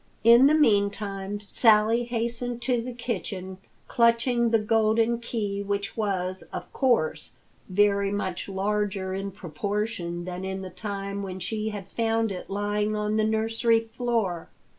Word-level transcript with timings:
In 0.23 0.47
the 0.47 0.55
meantime, 0.55 1.39
Sally 1.41 2.05
hastened 2.05 2.59
to 2.63 2.81
the 2.81 2.91
kitchen, 2.91 3.59
clutching 3.87 4.49
the 4.49 4.57
golden 4.57 5.19
key 5.19 5.61
which 5.61 5.95
was, 5.95 6.41
of 6.51 6.73
course, 6.73 7.33
very 7.69 8.11
much 8.11 8.49
larger 8.49 9.13
in 9.13 9.29
proportion 9.29 10.25
than 10.25 10.43
in 10.43 10.63
the 10.63 10.71
time 10.71 11.21
when 11.21 11.39
she 11.39 11.69
had 11.69 11.87
found 11.87 12.31
it 12.31 12.49
lying 12.49 12.95
on 12.95 13.17
the 13.17 13.23
nursery 13.23 13.79
floor. 13.81 14.49